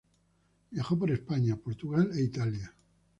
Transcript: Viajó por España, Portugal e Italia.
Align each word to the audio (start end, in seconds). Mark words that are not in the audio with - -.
Viajó 0.71 0.97
por 0.97 1.11
España, 1.11 1.55
Portugal 1.55 2.09
e 2.15 2.21
Italia. 2.23 2.73